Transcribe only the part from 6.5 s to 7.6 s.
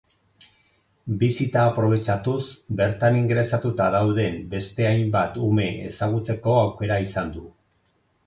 aukera izan du.